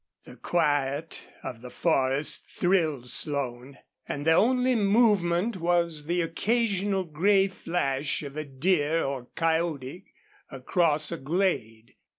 The 0.25 0.35
quiet 0.35 1.29
of 1.43 1.61
the 1.61 1.69
forest 1.69 2.49
thrilled 2.49 3.07
Slone. 3.07 3.77
And 4.09 4.25
the 4.25 4.31
only 4.33 4.73
movement 4.73 5.57
was 5.57 6.05
the 6.05 6.21
occasional 6.23 7.03
gray 7.03 7.47
flash 7.47 8.23
of 8.23 8.35
a 8.35 8.43
deer 8.43 9.03
or 9.03 9.27
coyote 9.35 10.05
across 10.49 11.11
a 11.11 11.17
glade. 11.17 11.97